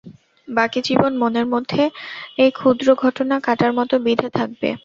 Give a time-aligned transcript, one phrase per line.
[0.47, 1.81] বাকি জীবন মনের মধ্যে
[2.37, 4.69] এই ক্ষুদ্র ঘটনা কাঁটার মত বিধে থাকবে।